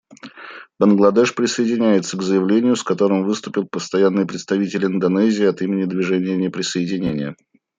Бангладеш 0.79 1.35
присоединяется 1.35 2.17
к 2.17 2.23
заявлению, 2.23 2.75
с 2.75 2.81
которым 2.81 3.23
выступил 3.23 3.67
Постоянный 3.67 4.25
представитель 4.25 4.85
Индонезии 4.87 5.45
от 5.45 5.61
имени 5.61 5.85
Движения 5.85 6.35
неприсоединения. 6.37 7.35